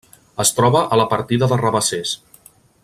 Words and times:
Es 0.43 0.51
troba 0.59 0.81
a 0.95 0.99
la 1.01 1.05
partida 1.13 1.51
de 1.53 1.61
Rabassers. 1.63 2.19